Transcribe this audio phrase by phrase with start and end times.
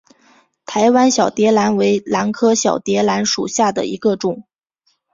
[0.65, 4.45] 台湾小蝶兰为兰科小蝶兰属下的一个种。